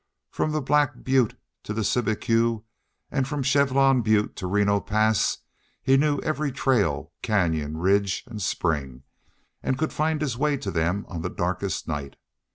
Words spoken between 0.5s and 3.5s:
Black Butte to the Cibique and from